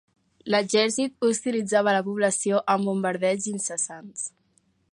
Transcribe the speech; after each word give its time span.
L'exèrcit 0.53 1.27
hostilitzava 1.27 1.93
la 1.97 2.01
població 2.07 2.63
amb 2.77 2.89
bombardeigs 2.91 3.47
incessants. 3.53 4.25